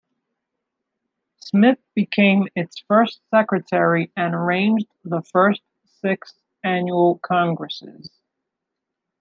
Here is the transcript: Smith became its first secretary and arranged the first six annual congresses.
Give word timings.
Smith 1.37 1.77
became 1.93 2.47
its 2.55 2.79
first 2.87 3.21
secretary 3.29 4.11
and 4.17 4.33
arranged 4.33 4.87
the 5.03 5.21
first 5.21 5.61
six 5.83 6.33
annual 6.63 7.19
congresses. 7.19 8.09